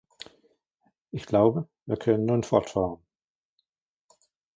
Ich 1.11 1.27
glaube, 1.27 1.69
wir 1.85 1.95
können 1.95 2.25
nun 2.25 2.41
fortfahren. 2.41 3.03